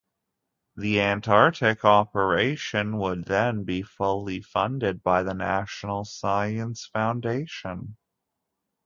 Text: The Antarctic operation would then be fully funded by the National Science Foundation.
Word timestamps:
The 0.77 0.99
Antarctic 1.01 1.85
operation 1.85 2.97
would 2.97 3.25
then 3.25 3.65
be 3.65 3.83
fully 3.83 4.41
funded 4.41 5.03
by 5.03 5.21
the 5.21 5.35
National 5.35 6.05
Science 6.05 6.87
Foundation. 6.87 7.97